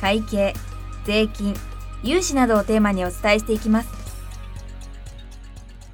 [0.00, 0.54] 会計
[1.04, 1.54] 税金
[2.02, 3.88] 融資などをテーマにお伝えしていきます。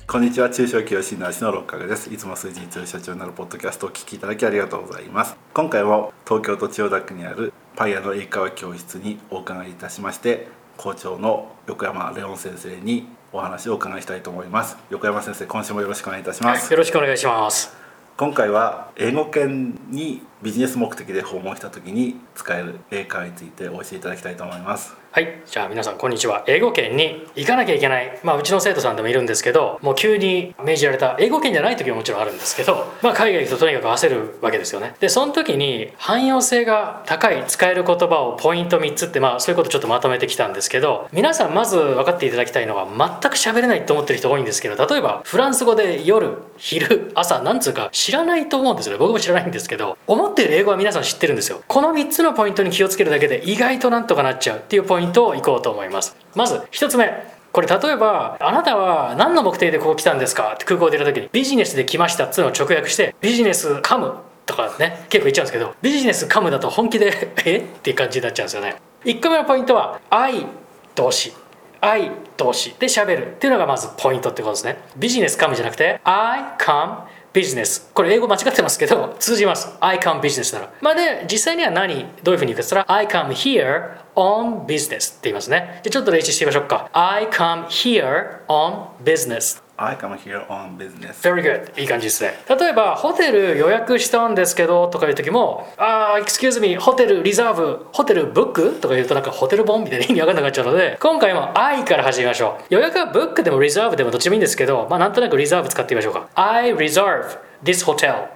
[0.07, 0.51] こんにちは。
[0.51, 2.13] 中小企業診断士の六角です。
[2.13, 5.37] いつも数字に強い社長になるポッドキャストをお聞きいただきありがとうございます。
[5.55, 14.77] 今回も東京都千代田区にあるパイアの英会話教室にお伺いいたしまして校長の横山レオン先生にお話をお伺いしたいと思います。
[14.91, 17.82] 横山先生今週もよろしくお願いいたします、よろしくお願いします
[18.15, 25.02] 今回は英語圏にビジネス目的で訪問した時に使える英会話についてお教えいただきたいと思います。
[25.15, 25.43] はい。
[25.45, 26.43] じゃあ皆さんこんにちは。
[26.47, 28.19] 英語圏に行かなきゃいけない。
[28.25, 31.17] まあうちの生徒さんでもいるんですけどもう急に命じられた。
[31.21, 34.95] 英語圏じゃない時ももちろんあるんですけどまあ海外行くととにかく焦るわけですよね。
[35.01, 48.99] でその時に汎用性が高い使える言葉をポイント3つってまあそういうことちょっとまとめてきたんですけど皆さんまず分かっていただきたいのは全く喋れないと思ってる人多いんですけど例えばフランス語で夜昼朝なんつうか知らないと思うんですよね。
[48.99, 51.63] 僕も知らないんですけど思ってる英語は皆さん知ってるんですよ。
[51.69, 56.17] この3つのポイントに気をつけるだけで意外となんとかなっちゃうっていうポイントイントをいこうと思います。
[56.35, 57.11] まず1つ目。
[57.53, 60.53] これ例えばあなたは何の目的でここ来たんですか？
[60.55, 64.15] って空港でいる時にビジネスで来ましたっつうのを直訳してビジネスカム
[64.47, 67.13] とかね結構言っちゃうんですけどビジネスカムだと本気で
[67.45, 67.59] え？
[67.59, 68.77] っていう感じになっちゃうんですよね。
[69.05, 70.47] 1個目のポイントは愛
[70.95, 71.35] 動詞
[71.83, 74.79] 愛動詞で喋るっていうのがまずポイントってことですね。
[74.97, 77.01] ビジネスカムじゃなくて I come
[77.33, 77.91] ビジネス。
[77.95, 79.69] これ英語間違ってますけど通じます。
[79.81, 80.73] I come business なら。
[80.81, 85.81] まあで実際には何どういうふうに言うかっったら I come here on business って言いますね。
[85.83, 86.91] じゃちょっと練習してみましょうか。
[86.93, 91.21] I come here on business I come here on business.
[91.23, 91.81] Very good.
[91.81, 92.39] いい感じですね。
[92.49, 102.75] 例えばホテル予約したんですけどとかいう時もあー excuse me ホテルリザーブホテルブックとか言うとなんかホテルボンみたいな意味わかんなくなっちゃうので今回も I から始めましょう。
[102.75, 106.29] 予約はブックでもリザーブでもどっちもいいんですけどまあなんとなくリザーブ使ってみましょうか。
[106.37, 108.29] I reserve this hotel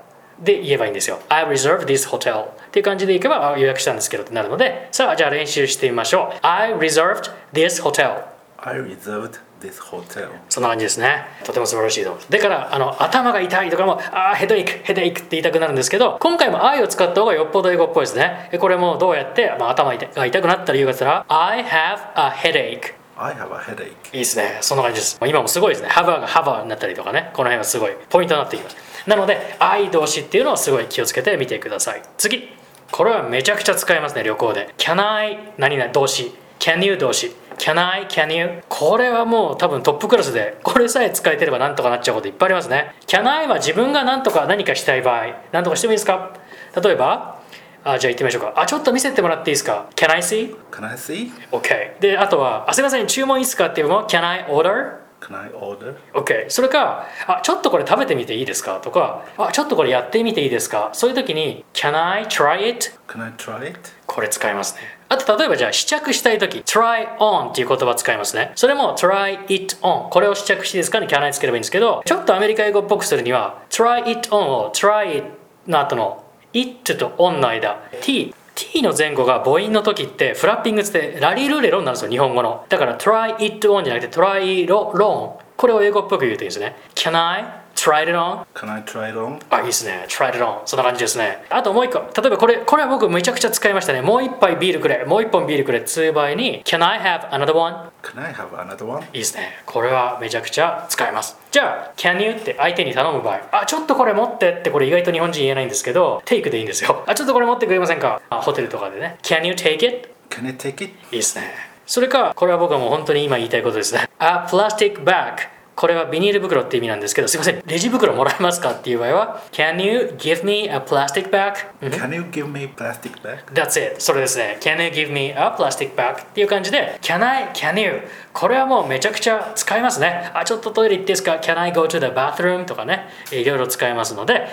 [0.43, 1.21] で言えばいいんですよ。
[1.29, 4.89] I reserve this hotel っていう感じでいけばあ予約したんですけどってなるので。
[4.91, 6.39] さあじゃあ練習してみましょう。
[6.43, 8.25] I reserved this hotel
[8.59, 11.25] I reserved this hotel そんな感じですね。
[11.45, 12.11] とても素晴らしいと。
[12.11, 18.51] 思うだからあの頭が痛いとかもあーヘドエイクヘドエイクって言いたくなるんですけど今回も I を使った方がよっぽど英語っぽいですね。
[18.61, 23.89] これもどうやって、まあ、頭が痛くなったら言うかって言ったら I have a headache I have a headache.
[24.13, 24.59] いいですね。
[24.61, 25.19] そんな感じです。
[25.27, 25.89] 今もすごいですね。
[25.89, 27.31] have a が have a になったりとかね。
[27.33, 28.77] この辺はすごいポイントになってきます。
[29.07, 32.03] なので I 動詞っていうのをすごい気をつけてみてください。
[32.19, 32.51] 次。
[32.93, 34.75] これはめちゃくちゃ使いますね旅行で。
[34.77, 38.07] Can I 何々動詞 Can you 動詞 Can I?
[38.07, 38.63] Can you?
[38.69, 46.35] これはもう多分トップクラスでこれさえ使えてればなんとかなっちゃうこといっぱいありますね Can I は自分が何とか何かしたい場合何とかしてもいいですか？
[46.83, 47.41] 例えば
[47.85, 50.55] あじゃあ行ってみましょうかあちょっと見せてもらっていいですか？Can I see?
[50.71, 51.31] Can I see?
[51.53, 53.67] OK であとはあすいません注文いいですか？
[53.69, 54.97] っていうのも Can I order?
[55.21, 55.97] Can I order?
[56.13, 58.81] OK それかあちょっとこれ食べてみていいですか？
[58.81, 60.91] とかあちょっとこれやってみていいですか？
[60.93, 62.91] そういう時に Can I try it?
[63.09, 63.79] Can I try it?
[64.07, 68.53] これ使いますねあと例えばじゃあ試着したい時 try on っていう言葉使いますね。
[68.57, 70.99] それも try it on これを試着してですか？
[71.01, 75.27] に can I つければいいんですけどちょっとアメリカ英語っぽくするには try it on を try it
[75.69, 82.65] の後の it と on の間 t t の前後が母音の時ってフラッピングってラリルレロンなんですよ日本語の。
[82.71, 86.75] だから try it on じゃなくて try lo- on これを英語っぽく言うといいですね。
[86.95, 87.45] can I
[87.87, 88.45] try it on?
[88.55, 89.39] Can I try it on?
[89.49, 90.07] あ、いいですね。
[90.09, 90.63] try it on.
[90.67, 91.45] そんな感じですね。
[91.51, 92.01] あともう一個。
[92.21, 94.03] 例えばこれ、これは僕めちゃくちゃ使いましたね。
[94.03, 95.05] もう一杯ビールくれ。
[95.05, 95.83] もう一本ビールくれ。
[95.83, 97.91] つう場合に、Can I have another one?
[98.03, 99.03] Can I have another one?
[99.03, 99.63] いいですね。
[99.67, 101.39] これはめちゃくちゃ使えます。
[101.53, 102.33] じゃあ、Can you?
[102.33, 103.41] って相手に頼む場合。
[103.53, 107.05] あ、ちょっとこれ持ってって、これ意外と日本人言えないんですけど、Take でいいんですよ。
[107.07, 108.21] あ、ちょっとこれ持ってくれませんか？
[108.31, 109.19] あホテルとかでね。
[109.23, 110.09] Can you take it?
[110.29, 110.85] Can I take it?
[110.85, 111.53] いいですね。
[111.87, 114.09] それか、これは僕はもう本当に今言いたいことですね。
[114.19, 115.55] A plastic bag.
[115.77, 121.53] これはビニール袋って意味なんですけど、すいません、レジ袋もらえますかっていう場合は、Can you give me a plastic bag?
[121.83, 123.45] Can you give me plastic bag?
[123.53, 124.01] That's it.
[124.01, 124.57] それですね。
[124.63, 126.23] Can you give me a plastic bag?
[126.23, 127.51] っていう感じで、Can I?
[127.53, 128.01] Can you?
[128.33, 130.31] これはもうめちゃくちゃ使えますね。
[130.33, 132.65] あ、ちょっとトイレ行っていいですか ?Can I go to the bathroom?
[132.65, 134.49] とかね、いろいろ使えますので、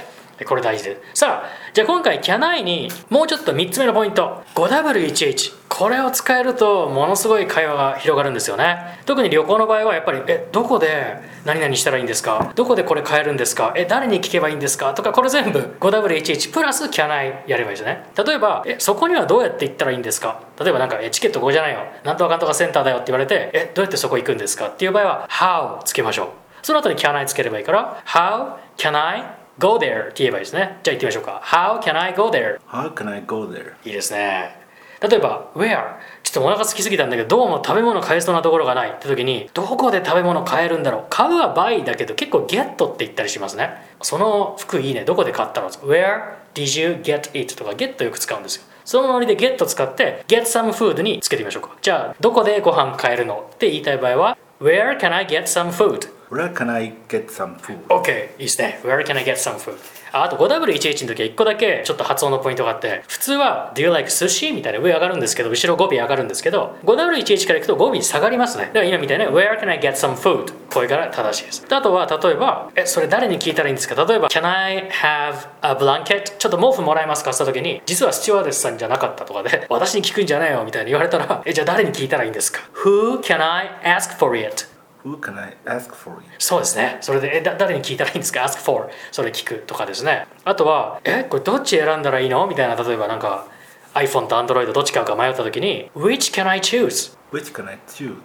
[0.45, 1.21] これ大事です。
[1.21, 4.43] さあ、じゃあ今回 Can I にもうちょっと3つ目のポイント。
[4.55, 5.63] 5W1H。
[5.69, 8.99] これを使えるとものすごい会話が広がるんですよね。
[9.05, 12.51] 特に旅行の場合はやっぱり、え、どこで何々したらいいんですか？
[12.55, 13.73] どこでこれ買えるんですか？
[13.75, 14.93] え誰に聞けばいいんですか？
[14.93, 20.41] とかこれ全部 5W11 プラス Can I やればいいですね例えばえそこにはどうやって行ったらいいんですか？
[20.59, 24.67] 例えばなんかえチケット5じゃないよなんとかかんとかセンターだよって言われてえどうやってそこ行くんですか？
[24.67, 26.27] っていう場合は How つけましょう
[26.61, 29.23] その後に Can I つければいいから How can I
[29.59, 30.79] go there って言えばいいですね。
[30.83, 31.41] じゃあ行ってみましょうか。
[31.43, 32.59] How can I go there?
[32.67, 33.73] How can I go there?
[33.85, 34.61] いいですね。
[35.01, 35.97] 例えば Where?
[36.23, 38.91] ちょっとお腹空きすぎたんだけどどうも食べ物買えそうなところがない。
[38.91, 41.05] って時にどこで食べ物買えるんだろう。
[41.09, 43.69] 買うは buy だけど結構 get って言ったりしますね。
[44.01, 45.03] その服いいね。
[45.03, 47.55] どこで買ったの？Where did you get it?
[47.55, 48.63] とか get よく使うんですよ。
[48.85, 51.75] そのノリで get 使って get some food につけてみましょうか。
[51.81, 53.49] じゃあどこでご飯買えるの？
[53.53, 56.09] って言いたい場合は Where can I get some food?
[56.33, 57.77] Where can I get some food?
[57.87, 59.75] OK いいですね Where can I get some food?
[60.15, 64.53] あと 5W11 の時は1個だけちょっと発音のポイントがあって普通は Do you like sushi?
[64.53, 70.53] みたいな上上がるんですけど後ろ語尾上がるんですけど 5W11 からいくと語尾下がりますねだから今みたいな Where can I get some food?
[70.71, 73.95] これから正しいですあとは例えばえそれ誰に聞いたらいいんですか？
[74.05, 76.37] 例えば Can I have a blanket?
[76.37, 77.31] ちょっと毛布もらえますか？
[77.31, 84.65] って言った時に実はスチュワーデスさんじゃなかったとかで 私に聞くんじゃないよみたいに言われたらえじゃあ誰に聞いたらいいんですか？Who can I ask for it?
[85.05, 86.25] Who can I ask for it?
[86.39, 86.97] そうですね。
[87.01, 88.89] それで、え、だ誰に聞いたらいいんですか ?ask for。
[89.11, 90.27] それ聞くとかですね。
[90.45, 92.47] あとは、え、これどっち選んだらいいの？
[92.47, 93.47] みたいな、例えばなんか
[93.93, 97.15] iPhone と Android どっち買うか迷った時に、which can I choose?
[97.31, 98.15] Which can I choose?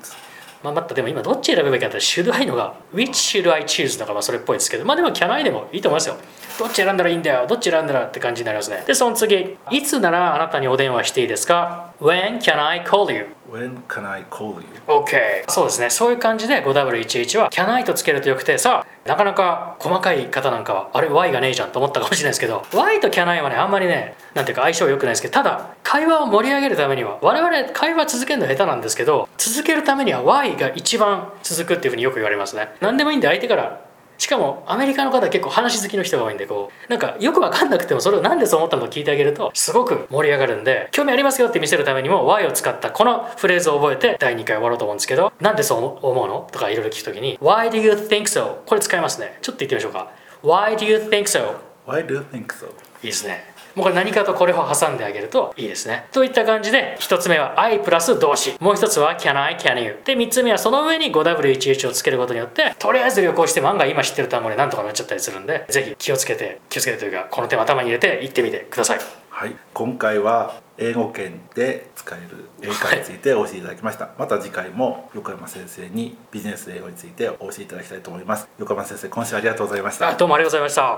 [0.63, 3.97] まあ、またでも今どっち選べばいいかって should I のが which should I choose?
[3.97, 6.17] だからまあそれっぽいですけどまあでも can I でもいいと思いますよ
[6.59, 13.29] どっち選んだらいいんだよどっち選んだらって感じになりますねでその次いつならあなたにお電話していいですか？When can I call you?
[13.51, 14.67] When can I call you?
[14.87, 15.89] OK そうですね。
[15.89, 32.69] そういう感じで 5W11 は can I とつけるとよくてさなかなか細かい方なんかはあれ Y がねえじゃんと思ったかもしれないですけど Y と can I はねあんまりねなんていうか相性良くないですけどただ会話を盛り上げるためには我々会話続けるの下手なんですけど続けるためには Y が一番続くっていうふうによく言われますね。
[32.81, 33.88] 何でもいいんで相手から
[34.19, 48.57] しかもアメリカの方は結構話好きの人が多いんでこうなんかよく分かんなくてもそれをなんでそう思ったのか聞いてあげるとすごく盛り上がるんで興味ありますよって見せるためにも Y を使ったこのフレーズを覚えて第2回終わろうと思うんですけどなんでそう思うのとかいろいろ聞くときに Why do you think so?
[48.67, 50.11] これ使いますねちょっと言ってみましょうか
[50.43, 51.57] Why do you think so?
[51.87, 52.67] Why do you think so?
[52.67, 52.71] い
[53.05, 53.45] いですね
[53.75, 56.07] もうこれ何かとこれを挟んであげるといいですね。
[56.13, 58.57] といった感じで1つ目は I プラス動詞。
[58.61, 68.99] もう1つは Can I, Can you で3つ目はその上に 5W11 をつけることによってとりあえず旅行して万が今知ってる単語で何とかなっちゃったりするんでぜひ気をつけて気をつけてというかこの点を頭に入れて行ってみてください。
[69.31, 78.49] はい、今回は英語圏で使える英会話についてお教えいただきました、また次回も横山先生にビジネス英語についてお教えいただきたいと思います。
[78.59, 80.09] 横山先生今週ありがとうございました。
[80.09, 80.98] あどうもありがとうございまし